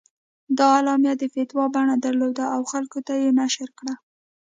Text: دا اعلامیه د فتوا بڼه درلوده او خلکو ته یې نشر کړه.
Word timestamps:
دا 0.57 0.65
اعلامیه 0.77 1.13
د 1.17 1.23
فتوا 1.33 1.65
بڼه 1.75 1.95
درلوده 2.05 2.45
او 2.55 2.61
خلکو 2.71 2.99
ته 3.07 3.13
یې 3.21 3.29
نشر 3.41 3.69
کړه. 3.79 3.93